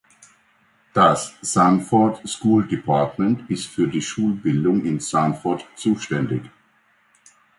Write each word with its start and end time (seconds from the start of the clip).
Das 0.95 1.35
Sanford 1.43 2.27
School 2.27 2.67
Department 2.67 3.47
ist 3.51 3.67
für 3.67 3.87
die 3.87 4.01
Schulbildung 4.01 4.83
in 4.83 4.99
Sanford 4.99 5.63
zuständig. 5.75 6.41